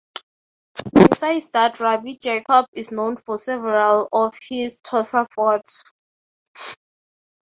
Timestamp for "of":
4.11-4.33